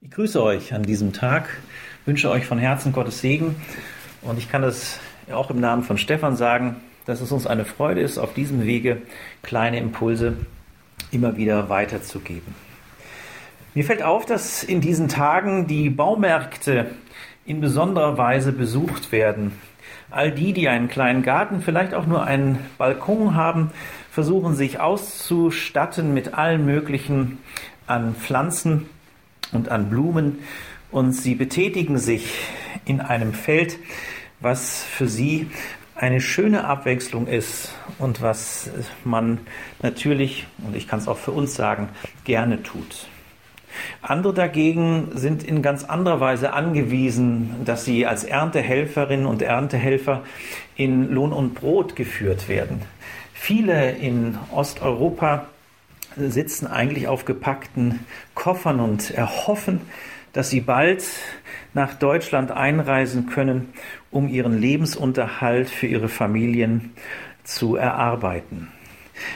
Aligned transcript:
Ich 0.00 0.12
grüße 0.12 0.40
euch 0.40 0.72
an 0.74 0.84
diesem 0.84 1.12
Tag, 1.12 1.48
wünsche 2.06 2.30
euch 2.30 2.46
von 2.46 2.56
Herzen 2.56 2.92
Gottes 2.92 3.20
Segen 3.20 3.56
und 4.22 4.38
ich 4.38 4.48
kann 4.48 4.62
das 4.62 5.00
auch 5.32 5.50
im 5.50 5.58
Namen 5.58 5.82
von 5.82 5.98
Stefan 5.98 6.36
sagen, 6.36 6.76
dass 7.04 7.20
es 7.20 7.32
uns 7.32 7.48
eine 7.48 7.64
Freude 7.64 8.00
ist, 8.00 8.16
auf 8.16 8.32
diesem 8.32 8.64
Wege 8.64 9.02
kleine 9.42 9.80
Impulse 9.80 10.36
immer 11.10 11.36
wieder 11.36 11.68
weiterzugeben. 11.68 12.54
Mir 13.74 13.82
fällt 13.82 14.04
auf, 14.04 14.24
dass 14.24 14.62
in 14.62 14.80
diesen 14.80 15.08
Tagen 15.08 15.66
die 15.66 15.90
Baumärkte 15.90 16.92
in 17.44 17.60
besonderer 17.60 18.16
Weise 18.16 18.52
besucht 18.52 19.10
werden. 19.10 19.50
All 20.12 20.30
die, 20.30 20.52
die 20.52 20.68
einen 20.68 20.86
kleinen 20.86 21.24
Garten, 21.24 21.60
vielleicht 21.60 21.94
auch 21.94 22.06
nur 22.06 22.22
einen 22.22 22.60
Balkon 22.78 23.34
haben, 23.34 23.72
versuchen 24.12 24.54
sich 24.54 24.78
auszustatten 24.78 26.14
mit 26.14 26.34
allen 26.34 26.64
möglichen 26.64 27.38
an 27.88 28.14
Pflanzen 28.14 28.88
und 29.52 29.68
an 29.70 29.90
Blumen 29.90 30.38
und 30.90 31.12
sie 31.12 31.34
betätigen 31.34 31.98
sich 31.98 32.34
in 32.84 33.00
einem 33.00 33.32
Feld, 33.32 33.78
was 34.40 34.84
für 34.84 35.08
sie 35.08 35.50
eine 35.94 36.20
schöne 36.20 36.64
Abwechslung 36.64 37.26
ist 37.26 37.72
und 37.98 38.22
was 38.22 38.70
man 39.04 39.40
natürlich, 39.82 40.46
und 40.64 40.76
ich 40.76 40.86
kann 40.86 41.00
es 41.00 41.08
auch 41.08 41.18
für 41.18 41.32
uns 41.32 41.54
sagen, 41.54 41.88
gerne 42.24 42.62
tut. 42.62 43.08
Andere 44.00 44.32
dagegen 44.32 45.08
sind 45.14 45.42
in 45.42 45.60
ganz 45.60 45.84
anderer 45.84 46.20
Weise 46.20 46.52
angewiesen, 46.52 47.50
dass 47.64 47.84
sie 47.84 48.06
als 48.06 48.24
Erntehelferinnen 48.24 49.26
und 49.26 49.42
Erntehelfer 49.42 50.22
in 50.76 51.10
Lohn 51.10 51.32
und 51.32 51.54
Brot 51.54 51.96
geführt 51.96 52.48
werden. 52.48 52.82
Viele 53.34 53.92
in 53.92 54.38
Osteuropa 54.52 55.46
sitzen 56.16 56.66
eigentlich 56.66 57.08
auf 57.08 57.24
gepackten 57.24 58.00
Koffern 58.34 58.80
und 58.80 59.10
erhoffen, 59.10 59.80
dass 60.32 60.50
sie 60.50 60.60
bald 60.60 61.04
nach 61.74 61.94
Deutschland 61.94 62.50
einreisen 62.50 63.26
können, 63.26 63.72
um 64.10 64.28
ihren 64.28 64.58
Lebensunterhalt 64.58 65.68
für 65.68 65.86
ihre 65.86 66.08
Familien 66.08 66.92
zu 67.44 67.76
erarbeiten. 67.76 68.68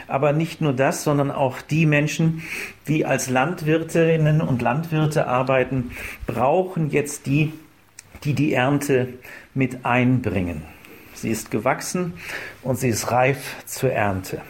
Aber 0.06 0.32
nicht 0.32 0.60
nur 0.60 0.72
das, 0.72 1.02
sondern 1.02 1.30
auch 1.30 1.60
die 1.60 1.86
Menschen, 1.86 2.42
die 2.86 3.04
als 3.04 3.28
Landwirtinnen 3.28 4.40
und 4.40 4.62
Landwirte 4.62 5.26
arbeiten, 5.26 5.90
brauchen 6.26 6.90
jetzt 6.90 7.26
die, 7.26 7.52
die 8.24 8.34
die 8.34 8.52
Ernte 8.52 9.08
mit 9.54 9.84
einbringen. 9.84 10.62
Sie 11.14 11.30
ist 11.30 11.50
gewachsen 11.50 12.14
und 12.62 12.78
sie 12.78 12.88
ist 12.88 13.10
reif 13.10 13.56
zur 13.66 13.92
Ernte. 13.92 14.40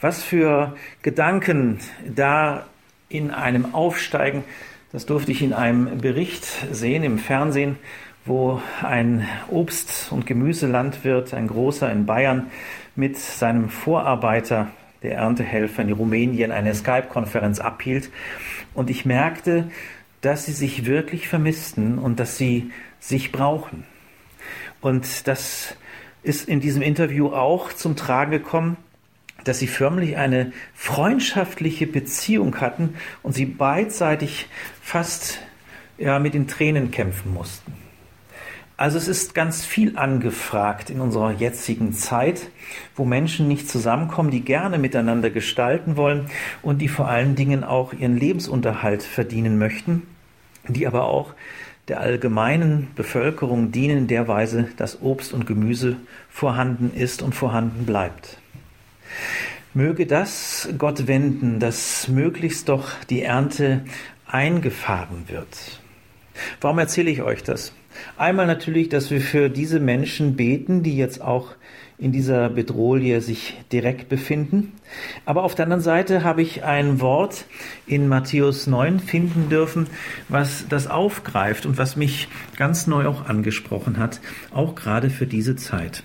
Was 0.00 0.22
für 0.22 0.76
Gedanken 1.02 1.78
da 2.06 2.66
in 3.08 3.30
einem 3.30 3.74
aufsteigen, 3.74 4.44
das 4.92 5.06
durfte 5.06 5.32
ich 5.32 5.42
in 5.42 5.52
einem 5.52 5.98
Bericht 5.98 6.44
sehen 6.72 7.04
im 7.04 7.18
Fernsehen, 7.18 7.76
wo 8.24 8.60
ein 8.82 9.26
Obst- 9.48 10.10
und 10.10 10.26
Gemüselandwirt, 10.26 11.32
ein 11.34 11.48
großer 11.48 11.90
in 11.90 12.06
Bayern, 12.06 12.50
mit 12.96 13.16
seinem 13.18 13.68
Vorarbeiter, 13.68 14.68
der 15.02 15.16
Erntehelfer 15.16 15.82
in 15.82 15.92
Rumänien, 15.92 16.52
eine 16.52 16.74
Skype-Konferenz 16.74 17.60
abhielt. 17.60 18.10
Und 18.74 18.90
ich 18.90 19.06
merkte, 19.06 19.70
dass 20.20 20.44
sie 20.44 20.52
sich 20.52 20.86
wirklich 20.86 21.28
vermissten 21.28 21.98
und 21.98 22.20
dass 22.20 22.36
sie 22.36 22.70
sich 22.98 23.32
brauchen. 23.32 23.84
Und 24.80 25.26
das 25.26 25.76
ist 26.22 26.48
in 26.48 26.60
diesem 26.60 26.82
Interview 26.82 27.28
auch 27.28 27.72
zum 27.72 27.96
Tragen 27.96 28.30
gekommen, 28.30 28.76
dass 29.44 29.58
sie 29.58 29.66
förmlich 29.66 30.16
eine 30.16 30.52
freundschaftliche 30.74 31.86
Beziehung 31.86 32.60
hatten 32.60 32.94
und 33.22 33.34
sie 33.34 33.46
beidseitig 33.46 34.48
fast 34.80 35.40
ja, 35.98 36.18
mit 36.18 36.34
den 36.34 36.48
Tränen 36.48 36.90
kämpfen 36.90 37.32
mussten. 37.32 37.72
Also 38.80 38.96
es 38.96 39.08
ist 39.08 39.34
ganz 39.34 39.66
viel 39.66 39.98
angefragt 39.98 40.88
in 40.88 41.02
unserer 41.02 41.32
jetzigen 41.32 41.92
Zeit, 41.92 42.48
wo 42.96 43.04
Menschen 43.04 43.46
nicht 43.46 43.68
zusammenkommen, 43.68 44.30
die 44.30 44.40
gerne 44.40 44.78
miteinander 44.78 45.28
gestalten 45.28 45.98
wollen 45.98 46.30
und 46.62 46.78
die 46.78 46.88
vor 46.88 47.06
allen 47.06 47.34
Dingen 47.34 47.62
auch 47.62 47.92
ihren 47.92 48.16
Lebensunterhalt 48.16 49.02
verdienen 49.02 49.58
möchten, 49.58 50.04
die 50.66 50.86
aber 50.86 51.04
auch 51.04 51.34
der 51.88 52.00
allgemeinen 52.00 52.88
Bevölkerung 52.94 53.70
dienen 53.70 53.98
in 53.98 54.06
der 54.06 54.28
Weise, 54.28 54.68
dass 54.78 55.02
Obst 55.02 55.34
und 55.34 55.46
Gemüse 55.46 55.96
vorhanden 56.30 56.90
ist 56.94 57.20
und 57.20 57.34
vorhanden 57.34 57.84
bleibt. 57.84 58.39
Möge 59.74 60.06
das 60.06 60.68
Gott 60.78 61.06
wenden, 61.06 61.60
dass 61.60 62.08
möglichst 62.08 62.68
doch 62.68 62.92
die 63.08 63.22
Ernte 63.22 63.84
eingefahren 64.26 65.24
wird. 65.28 65.80
Warum 66.60 66.78
erzähle 66.78 67.10
ich 67.10 67.22
euch 67.22 67.42
das? 67.42 67.72
Einmal 68.16 68.46
natürlich, 68.46 68.88
dass 68.88 69.10
wir 69.10 69.20
für 69.20 69.48
diese 69.48 69.80
Menschen 69.80 70.36
beten, 70.36 70.82
die 70.82 70.96
jetzt 70.96 71.20
auch 71.20 71.54
in 71.98 72.12
dieser 72.12 72.48
Bedrohlie 72.48 73.20
sich 73.20 73.58
direkt 73.72 74.08
befinden. 74.08 74.72
Aber 75.26 75.44
auf 75.44 75.54
der 75.54 75.66
anderen 75.66 75.82
Seite 75.82 76.24
habe 76.24 76.40
ich 76.40 76.64
ein 76.64 77.00
Wort 77.00 77.44
in 77.86 78.08
Matthäus 78.08 78.66
9 78.66 79.00
finden 79.00 79.50
dürfen, 79.50 79.86
was 80.28 80.66
das 80.68 80.86
aufgreift 80.86 81.66
und 81.66 81.76
was 81.76 81.96
mich 81.96 82.28
ganz 82.56 82.86
neu 82.86 83.06
auch 83.06 83.26
angesprochen 83.26 83.98
hat, 83.98 84.20
auch 84.50 84.74
gerade 84.74 85.10
für 85.10 85.26
diese 85.26 85.56
Zeit. 85.56 86.02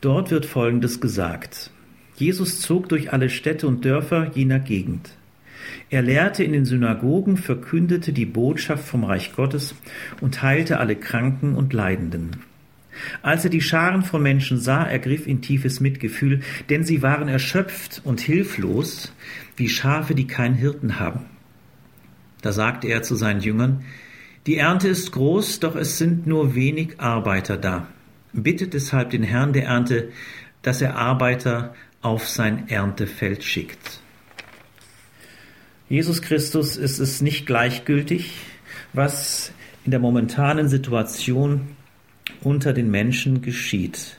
Dort 0.00 0.30
wird 0.30 0.46
Folgendes 0.46 1.00
gesagt. 1.00 1.70
Jesus 2.16 2.60
zog 2.60 2.88
durch 2.88 3.12
alle 3.12 3.30
Städte 3.30 3.66
und 3.66 3.84
Dörfer 3.84 4.32
jener 4.34 4.58
Gegend. 4.58 5.10
Er 5.90 6.02
lehrte 6.02 6.44
in 6.44 6.52
den 6.52 6.64
Synagogen, 6.64 7.36
verkündete 7.36 8.12
die 8.12 8.26
Botschaft 8.26 8.86
vom 8.86 9.04
Reich 9.04 9.34
Gottes 9.34 9.74
und 10.20 10.42
heilte 10.42 10.80
alle 10.80 10.96
Kranken 10.96 11.54
und 11.54 11.72
Leidenden. 11.72 12.30
Als 13.22 13.44
er 13.44 13.50
die 13.50 13.60
Scharen 13.60 14.02
von 14.02 14.22
Menschen 14.22 14.58
sah, 14.58 14.82
ergriff 14.82 15.26
ihn 15.26 15.40
tiefes 15.40 15.80
Mitgefühl, 15.80 16.40
denn 16.68 16.84
sie 16.84 17.02
waren 17.02 17.28
erschöpft 17.28 18.00
und 18.04 18.20
hilflos, 18.20 19.12
wie 19.56 19.68
Schafe, 19.68 20.14
die 20.14 20.26
keinen 20.26 20.54
Hirten 20.54 20.98
haben. 20.98 21.20
Da 22.42 22.52
sagte 22.52 22.88
er 22.88 23.02
zu 23.02 23.14
seinen 23.14 23.40
Jüngern, 23.40 23.84
die 24.46 24.56
Ernte 24.56 24.88
ist 24.88 25.12
groß, 25.12 25.60
doch 25.60 25.76
es 25.76 25.98
sind 25.98 26.26
nur 26.26 26.54
wenig 26.54 27.00
Arbeiter 27.00 27.56
da. 27.56 27.88
Bittet 28.32 28.74
deshalb 28.74 29.10
den 29.10 29.22
Herrn 29.22 29.52
der 29.52 29.64
Ernte, 29.64 30.10
dass 30.62 30.82
er 30.82 30.96
Arbeiter 30.96 31.74
auf 32.02 32.28
sein 32.28 32.68
Erntefeld 32.68 33.42
schickt. 33.42 34.00
Jesus 35.88 36.20
Christus 36.20 36.76
ist 36.76 36.98
es 36.98 37.20
nicht 37.22 37.46
gleichgültig, 37.46 38.34
was 38.92 39.52
in 39.84 39.90
der 39.90 40.00
momentanen 40.00 40.68
Situation 40.68 41.68
unter 42.42 42.72
den 42.72 42.90
Menschen 42.90 43.40
geschieht. 43.40 44.18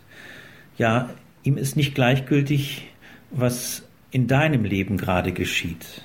Ja, 0.78 1.14
ihm 1.44 1.58
ist 1.58 1.76
nicht 1.76 1.94
gleichgültig, 1.94 2.88
was 3.30 3.84
in 4.12 4.28
deinem 4.28 4.66
Leben 4.66 4.97
gerade 4.97 5.31
geschieht. 5.31 6.02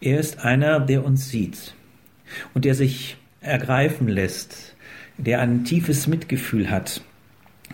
Er 0.00 0.18
ist 0.18 0.40
einer, 0.40 0.80
der 0.80 1.04
uns 1.04 1.28
sieht 1.28 1.74
und 2.52 2.64
der 2.64 2.74
sich 2.74 3.16
ergreifen 3.40 4.08
lässt, 4.08 4.73
der 5.18 5.40
ein 5.40 5.64
tiefes 5.64 6.06
Mitgefühl 6.06 6.70
hat, 6.70 7.02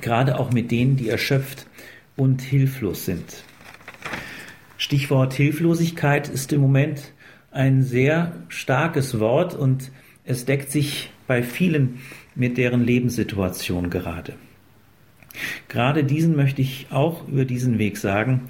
gerade 0.01 0.39
auch 0.39 0.53
mit 0.53 0.71
denen, 0.71 0.97
die 0.97 1.09
erschöpft 1.09 1.67
und 2.17 2.43
hilflos 2.43 3.05
sind. 3.05 3.45
Stichwort 4.77 5.35
Hilflosigkeit 5.35 6.29
ist 6.29 6.53
im 6.53 6.61
Moment 6.61 7.13
ein 7.51 7.83
sehr 7.83 8.33
starkes 8.49 9.19
Wort 9.21 9.55
und 9.55 9.91
es 10.25 10.45
deckt 10.45 10.71
sich 10.71 11.11
bei 11.27 11.43
vielen 11.43 12.01
mit 12.35 12.57
deren 12.57 12.85
Lebenssituation 12.85 13.91
gerade. 13.91 14.35
Gerade 15.69 16.05
diesen 16.05 16.37
möchte 16.37 16.63
ich 16.63 16.87
auch 16.91 17.27
über 17.29 17.45
diesen 17.45 17.79
Weg 17.79 17.97
sagen, 17.99 18.49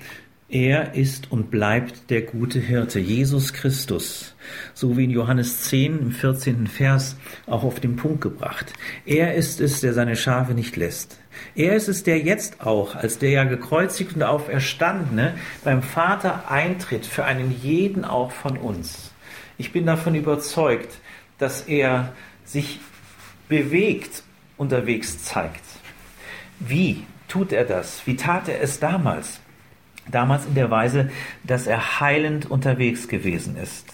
er 0.51 0.95
ist 0.95 1.31
und 1.31 1.51
bleibt 1.51 2.11
der 2.11 2.23
gute 2.23 2.59
Hirte, 2.59 2.99
Jesus 2.99 3.53
Christus, 3.53 4.35
so 4.75 4.97
wie 4.97 5.05
in 5.05 5.11
Johannes 5.11 5.63
10 5.63 5.99
im 5.99 6.13
14. 6.13 6.67
Vers 6.67 7.17
auch 7.47 7.63
auf 7.63 7.79
den 7.79 7.97
Punkt 7.97 8.21
gebracht. 8.21 8.73
Er 9.07 9.35
ist 9.35 9.61
es, 9.61 9.81
der 9.81 9.95
seine 9.95 10.17
Schafe 10.17 10.55
nicht 10.55 10.77
lässt. 10.77 11.19
Er 11.55 11.77
ist 11.77 11.89
es, 11.89 12.03
der 12.03 12.19
jetzt 12.19 12.61
auch, 12.61 12.97
als 12.97 13.19
der 13.19 13.31
ja 13.31 13.45
gekreuzigt 13.45 14.17
und 14.17 14.23
auferstandene, 14.23 15.35
beim 15.63 15.83
Vater 15.83 16.51
eintritt 16.51 17.07
für 17.07 17.25
einen 17.25 17.55
jeden 17.63 18.05
auch 18.05 18.33
von 18.33 18.57
uns. 18.57 19.13
Ich 19.57 19.73
bin 19.73 19.87
davon 19.87 20.15
überzeugt, 20.15 20.99
dass 21.39 21.63
er 21.63 22.13
sich 22.45 22.81
bewegt 23.49 24.25
unterwegs 24.57 25.23
zeigt. 25.25 25.65
Wie 26.59 27.05
tut 27.29 27.53
er 27.53 27.65
das? 27.65 28.03
Wie 28.07 28.17
tat 28.17 28.49
er 28.49 28.61
es 28.61 28.81
damals? 28.81 29.41
Damals 30.09 30.47
in 30.47 30.55
der 30.55 30.71
Weise, 30.71 31.11
dass 31.45 31.67
er 31.67 32.01
heilend 32.01 32.51
unterwegs 32.51 33.09
gewesen 33.09 33.57
ist. 33.57 33.87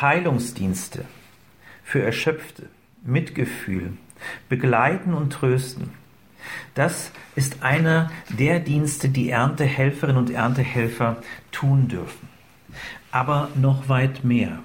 Heilungsdienste 0.00 1.04
für 1.84 2.02
Erschöpfte, 2.02 2.64
Mitgefühl, 3.02 3.92
begleiten 4.48 5.14
und 5.14 5.32
trösten. 5.32 5.90
Das 6.74 7.10
ist 7.34 7.62
einer 7.62 8.10
der 8.28 8.60
Dienste, 8.60 9.08
die 9.08 9.30
Erntehelferinnen 9.30 10.16
und 10.16 10.30
Erntehelfer 10.30 11.22
tun 11.52 11.88
dürfen. 11.88 12.28
Aber 13.10 13.48
noch 13.54 13.88
weit 13.88 14.24
mehr. 14.24 14.58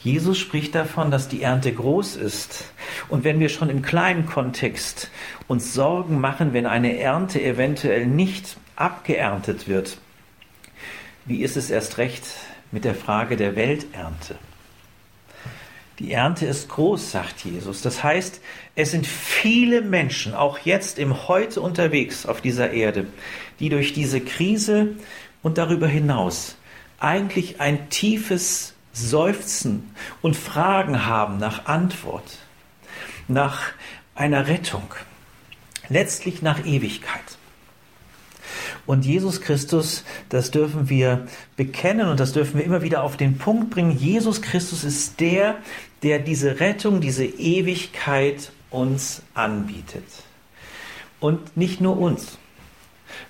Jesus 0.00 0.38
spricht 0.38 0.74
davon, 0.74 1.10
dass 1.10 1.28
die 1.28 1.42
Ernte 1.42 1.72
groß 1.72 2.16
ist. 2.16 2.72
Und 3.08 3.24
wenn 3.24 3.38
wir 3.38 3.48
schon 3.48 3.70
im 3.70 3.82
kleinen 3.82 4.26
Kontext 4.26 5.10
uns 5.46 5.74
Sorgen 5.74 6.20
machen, 6.20 6.52
wenn 6.52 6.66
eine 6.66 6.98
Ernte 6.98 7.42
eventuell 7.42 8.06
nicht 8.06 8.56
abgeerntet 8.80 9.68
wird, 9.68 9.98
wie 11.26 11.42
ist 11.42 11.56
es 11.56 11.70
erst 11.70 11.98
recht 11.98 12.24
mit 12.72 12.84
der 12.84 12.94
Frage 12.94 13.36
der 13.36 13.56
Welternte? 13.56 14.36
Die 15.98 16.12
Ernte 16.12 16.46
ist 16.46 16.70
groß, 16.70 17.10
sagt 17.10 17.44
Jesus. 17.44 17.82
Das 17.82 18.02
heißt, 18.02 18.40
es 18.74 18.90
sind 18.90 19.06
viele 19.06 19.82
Menschen, 19.82 20.34
auch 20.34 20.58
jetzt 20.60 20.98
im 20.98 21.28
Heute 21.28 21.60
unterwegs 21.60 22.24
auf 22.24 22.40
dieser 22.40 22.70
Erde, 22.70 23.06
die 23.58 23.68
durch 23.68 23.92
diese 23.92 24.22
Krise 24.22 24.94
und 25.42 25.58
darüber 25.58 25.86
hinaus 25.86 26.56
eigentlich 26.98 27.60
ein 27.60 27.90
tiefes 27.90 28.74
Seufzen 28.92 29.94
und 30.22 30.36
Fragen 30.36 31.06
haben 31.06 31.36
nach 31.38 31.66
Antwort, 31.66 32.38
nach 33.28 33.72
einer 34.14 34.48
Rettung, 34.48 34.94
letztlich 35.88 36.40
nach 36.40 36.64
Ewigkeit. 36.64 37.38
Und 38.90 39.04
Jesus 39.04 39.40
Christus, 39.40 40.02
das 40.30 40.50
dürfen 40.50 40.88
wir 40.88 41.28
bekennen 41.54 42.08
und 42.08 42.18
das 42.18 42.32
dürfen 42.32 42.58
wir 42.58 42.64
immer 42.64 42.82
wieder 42.82 43.04
auf 43.04 43.16
den 43.16 43.38
Punkt 43.38 43.70
bringen. 43.70 43.96
Jesus 43.96 44.42
Christus 44.42 44.82
ist 44.82 45.20
der, 45.20 45.58
der 46.02 46.18
diese 46.18 46.58
Rettung, 46.58 47.00
diese 47.00 47.24
Ewigkeit 47.24 48.50
uns 48.68 49.22
anbietet. 49.32 50.02
Und 51.20 51.56
nicht 51.56 51.80
nur 51.80 51.98
uns, 51.98 52.36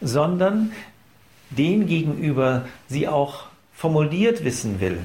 sondern 0.01 0.73
den 1.51 1.87
gegenüber 1.87 2.65
sie 2.89 3.07
auch 3.07 3.45
formuliert 3.75 4.47
wissen 4.47 4.81
will, 4.81 5.01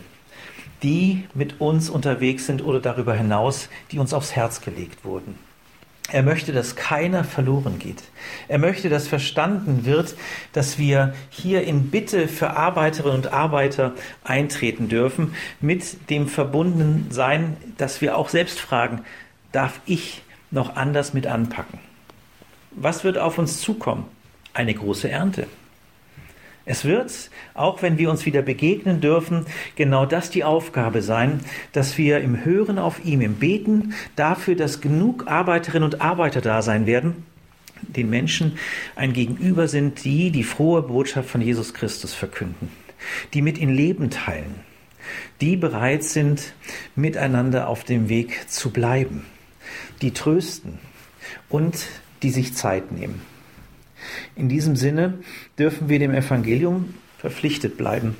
die 0.83 1.25
mit 1.33 1.59
uns 1.59 1.89
unterwegs 1.89 2.45
sind 2.45 2.63
oder 2.63 2.79
darüber 2.79 3.13
hinaus, 3.13 3.67
die 3.91 3.99
uns 3.99 4.13
aufs 4.13 4.37
Herz 4.37 4.61
gelegt 4.61 5.03
wurden. 5.03 5.37
Er 6.11 6.21
möchte, 6.21 6.53
dass 6.53 6.75
keiner 6.75 7.23
verloren 7.23 7.79
geht. 7.79 8.03
Er 8.47 8.59
möchte, 8.59 8.89
dass 8.89 9.07
verstanden 9.07 9.85
wird, 9.85 10.15
dass 10.53 10.77
wir 10.77 11.15
hier 11.29 11.63
in 11.63 11.89
Bitte 11.89 12.27
für 12.27 12.51
Arbeiterinnen 12.51 13.17
und 13.17 13.33
Arbeiter 13.33 13.93
eintreten 14.23 14.87
dürfen, 14.87 15.33
mit 15.61 16.09
dem 16.11 16.27
verbunden 16.27 17.07
sein, 17.09 17.57
dass 17.77 18.01
wir 18.01 18.17
auch 18.17 18.29
selbst 18.29 18.59
fragen, 18.59 19.01
darf 19.51 19.79
ich 19.85 20.21
noch 20.51 20.75
anders 20.75 21.13
mit 21.13 21.25
anpacken? 21.25 21.79
Was 22.71 23.03
wird 23.03 23.17
auf 23.17 23.37
uns 23.39 23.61
zukommen? 23.61 24.05
Eine 24.53 24.73
große 24.73 25.09
Ernte. 25.09 25.47
Es 26.65 26.83
wird, 26.83 27.29
auch 27.53 27.83
wenn 27.83 27.99
wir 27.99 28.09
uns 28.09 28.25
wieder 28.25 28.41
begegnen 28.41 28.99
dürfen, 28.99 29.45
genau 29.75 30.07
das 30.07 30.31
die 30.31 30.43
Aufgabe 30.43 31.03
sein, 31.03 31.41
dass 31.73 31.97
wir 31.97 32.19
im 32.21 32.43
Hören 32.43 32.79
auf 32.79 33.05
ihm, 33.05 33.21
im 33.21 33.35
Beten 33.35 33.93
dafür, 34.15 34.55
dass 34.55 34.81
genug 34.81 35.27
Arbeiterinnen 35.27 35.83
und 35.83 36.01
Arbeiter 36.01 36.41
da 36.41 36.63
sein 36.63 36.87
werden, 36.87 37.23
den 37.81 38.09
Menschen 38.09 38.57
ein 38.95 39.13
Gegenüber 39.13 39.67
sind, 39.67 40.03
die 40.03 40.31
die 40.31 40.43
frohe 40.43 40.81
Botschaft 40.81 41.29
von 41.29 41.41
Jesus 41.41 41.75
Christus 41.75 42.15
verkünden, 42.15 42.69
die 43.35 43.43
mit 43.43 43.59
ihnen 43.59 43.75
Leben 43.75 44.09
teilen, 44.09 44.55
die 45.41 45.57
bereit 45.57 46.03
sind, 46.03 46.53
miteinander 46.95 47.67
auf 47.67 47.83
dem 47.83 48.09
Weg 48.09 48.49
zu 48.49 48.71
bleiben, 48.71 49.23
die 50.01 50.11
trösten 50.11 50.79
und 51.47 51.85
die 52.23 52.31
sich 52.31 52.55
Zeit 52.55 52.91
nehmen. 52.91 53.34
In 54.35 54.49
diesem 54.49 54.75
Sinne 54.75 55.15
dürfen 55.57 55.89
wir 55.89 55.99
dem 55.99 56.13
Evangelium 56.13 56.93
verpflichtet 57.17 57.77
bleiben, 57.77 58.15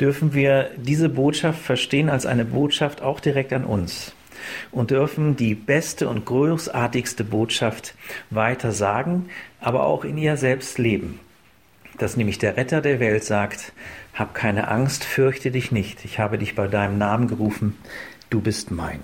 dürfen 0.00 0.34
wir 0.34 0.70
diese 0.76 1.08
Botschaft 1.08 1.60
verstehen 1.62 2.10
als 2.10 2.26
eine 2.26 2.44
Botschaft 2.44 3.00
auch 3.00 3.20
direkt 3.20 3.52
an 3.52 3.64
uns 3.64 4.12
und 4.70 4.90
dürfen 4.90 5.36
die 5.36 5.54
beste 5.54 6.08
und 6.08 6.24
großartigste 6.24 7.24
Botschaft 7.24 7.94
weiter 8.30 8.72
sagen, 8.72 9.28
aber 9.60 9.86
auch 9.86 10.04
in 10.04 10.18
ihr 10.18 10.36
selbst 10.36 10.78
leben. 10.78 11.20
Dass 11.98 12.16
nämlich 12.16 12.38
der 12.38 12.56
Retter 12.56 12.80
der 12.80 13.00
Welt 13.00 13.24
sagt, 13.24 13.72
hab 14.14 14.34
keine 14.34 14.68
Angst, 14.68 15.04
fürchte 15.04 15.50
dich 15.50 15.72
nicht, 15.72 16.04
ich 16.04 16.18
habe 16.18 16.38
dich 16.38 16.54
bei 16.54 16.66
deinem 16.66 16.98
Namen 16.98 17.28
gerufen, 17.28 17.76
du 18.30 18.40
bist 18.40 18.70
mein. 18.70 19.00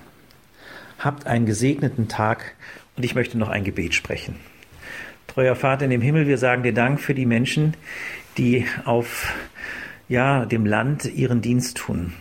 Habt 0.98 1.26
einen 1.26 1.46
gesegneten 1.46 2.08
Tag 2.08 2.54
und 2.96 3.04
ich 3.04 3.14
möchte 3.14 3.38
noch 3.38 3.48
ein 3.48 3.64
Gebet 3.64 3.94
sprechen. 3.94 4.36
Treuer 5.38 5.54
Vater 5.54 5.84
in 5.84 5.92
dem 5.92 6.02
Himmel, 6.02 6.26
wir 6.26 6.36
sagen 6.36 6.64
dir 6.64 6.74
Dank 6.74 6.98
für 6.98 7.14
die 7.14 7.24
Menschen, 7.24 7.76
die 8.38 8.66
auf 8.84 9.32
ja, 10.08 10.44
dem 10.44 10.66
Land 10.66 11.04
ihren 11.04 11.42
Dienst 11.42 11.76
tun, 11.76 12.12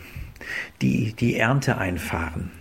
die 0.82 1.14
die 1.14 1.34
Ernte 1.34 1.78
einfahren. 1.78 2.52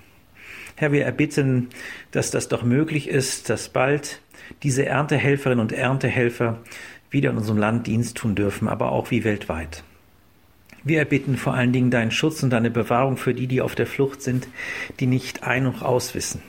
Herr, 0.75 0.91
wir 0.91 1.05
erbitten, 1.05 1.67
dass 2.09 2.31
das 2.31 2.47
doch 2.47 2.63
möglich 2.63 3.07
ist, 3.07 3.51
dass 3.51 3.69
bald 3.69 4.19
diese 4.63 4.83
Erntehelferinnen 4.83 5.61
und 5.61 5.73
Erntehelfer 5.73 6.57
wieder 7.11 7.29
in 7.29 7.37
unserem 7.37 7.59
Land 7.59 7.85
Dienst 7.85 8.17
tun 8.17 8.33
dürfen, 8.33 8.67
aber 8.67 8.91
auch 8.91 9.11
wie 9.11 9.23
weltweit. 9.23 9.83
Wir 10.83 10.97
erbitten 10.97 11.37
vor 11.37 11.53
allen 11.53 11.71
Dingen 11.71 11.91
deinen 11.91 12.09
Schutz 12.09 12.41
und 12.41 12.49
deine 12.49 12.71
Bewahrung 12.71 13.17
für 13.17 13.35
die, 13.35 13.45
die 13.45 13.61
auf 13.61 13.75
der 13.75 13.85
Flucht 13.85 14.23
sind, 14.23 14.47
die 14.99 15.05
nicht 15.05 15.43
ein- 15.43 15.67
und 15.67 15.83
auswissen 15.83 16.41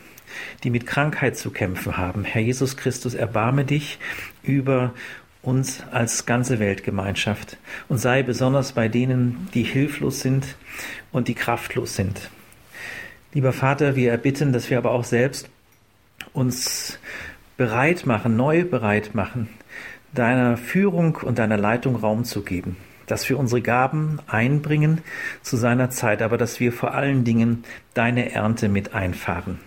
die 0.64 0.70
mit 0.70 0.86
Krankheit 0.86 1.36
zu 1.36 1.50
kämpfen 1.50 1.96
haben. 1.96 2.24
Herr 2.24 2.42
Jesus 2.42 2.76
Christus, 2.76 3.14
erbarme 3.14 3.64
dich 3.64 3.98
über 4.42 4.92
uns 5.42 5.82
als 5.90 6.26
ganze 6.26 6.58
Weltgemeinschaft 6.58 7.56
und 7.88 7.98
sei 7.98 8.22
besonders 8.22 8.72
bei 8.72 8.88
denen, 8.88 9.48
die 9.54 9.62
hilflos 9.62 10.20
sind 10.20 10.56
und 11.12 11.28
die 11.28 11.34
kraftlos 11.34 11.96
sind. 11.96 12.30
Lieber 13.32 13.52
Vater, 13.52 13.94
wir 13.94 14.10
erbitten, 14.10 14.52
dass 14.52 14.70
wir 14.70 14.78
aber 14.78 14.90
auch 14.90 15.04
selbst 15.04 15.48
uns 16.32 16.98
bereit 17.56 18.06
machen, 18.06 18.36
neu 18.36 18.64
bereit 18.64 19.14
machen, 19.14 19.48
deiner 20.12 20.56
Führung 20.56 21.16
und 21.16 21.38
deiner 21.38 21.56
Leitung 21.56 21.96
Raum 21.96 22.24
zu 22.24 22.42
geben, 22.42 22.76
dass 23.06 23.28
wir 23.28 23.38
unsere 23.38 23.60
Gaben 23.60 24.18
einbringen 24.26 25.02
zu 25.42 25.56
seiner 25.56 25.90
Zeit, 25.90 26.22
aber 26.22 26.38
dass 26.38 26.60
wir 26.60 26.72
vor 26.72 26.94
allen 26.94 27.24
Dingen 27.24 27.64
deine 27.94 28.32
Ernte 28.32 28.68
mit 28.68 28.94
einfahren. 28.94 29.60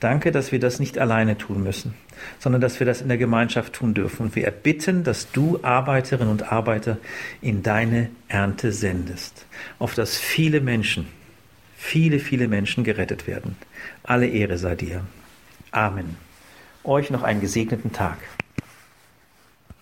Danke, 0.00 0.32
dass 0.32 0.52
wir 0.52 0.58
das 0.58 0.80
nicht 0.80 0.98
alleine 0.98 1.38
tun 1.38 1.62
müssen, 1.62 1.94
sondern 2.38 2.60
dass 2.60 2.80
wir 2.80 2.86
das 2.86 3.00
in 3.00 3.08
der 3.08 3.18
Gemeinschaft 3.18 3.72
tun 3.72 3.94
dürfen. 3.94 4.26
Und 4.26 4.36
wir 4.36 4.44
erbitten, 4.44 5.04
dass 5.04 5.30
du 5.30 5.60
Arbeiterinnen 5.62 6.30
und 6.30 6.52
Arbeiter 6.52 6.98
in 7.40 7.62
deine 7.62 8.10
Ernte 8.28 8.72
sendest, 8.72 9.46
auf 9.78 9.94
dass 9.94 10.18
viele 10.18 10.60
Menschen, 10.60 11.06
viele, 11.76 12.18
viele 12.18 12.48
Menschen 12.48 12.84
gerettet 12.84 13.26
werden. 13.26 13.56
Alle 14.02 14.26
Ehre 14.26 14.58
sei 14.58 14.74
dir. 14.74 15.02
Amen. 15.70 16.16
Euch 16.84 17.10
noch 17.10 17.22
einen 17.22 17.40
gesegneten 17.40 17.92
Tag. 17.92 18.18